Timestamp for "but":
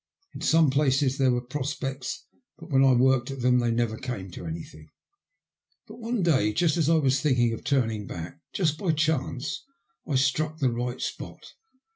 2.57-2.71, 5.85-5.99